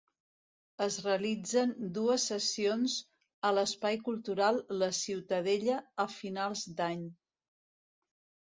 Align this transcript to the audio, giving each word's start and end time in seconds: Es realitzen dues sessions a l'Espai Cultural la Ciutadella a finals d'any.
Es 0.85 0.95
realitzen 1.07 1.75
dues 1.97 2.25
sessions 2.31 2.95
a 3.49 3.51
l'Espai 3.57 3.99
Cultural 4.09 4.57
la 4.79 4.91
Ciutadella 5.03 5.77
a 6.07 6.07
finals 6.15 6.65
d'any. 6.81 7.05